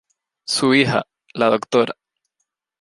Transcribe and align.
Su 0.47 0.73
hija, 0.73 1.03
la 1.35 1.51
Dra. 1.71 1.93